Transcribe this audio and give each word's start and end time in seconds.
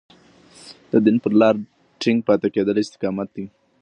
د 0.91 0.93
دين 1.05 1.17
پر 1.23 1.31
لار 1.41 1.55
د 1.59 1.63
ټينګ 2.01 2.19
پاتې 2.27 2.47
کېدل 2.55 2.75
استقامت 2.81 3.29
دی. 3.35 3.45